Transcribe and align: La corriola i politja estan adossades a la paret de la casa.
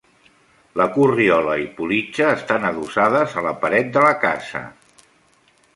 La 0.79 0.87
corriola 0.95 1.57
i 1.65 1.67
politja 1.81 2.31
estan 2.39 2.67
adossades 2.73 3.37
a 3.41 3.45
la 3.49 3.53
paret 3.65 3.95
de 3.99 4.07
la 4.09 4.15
casa. 4.27 4.65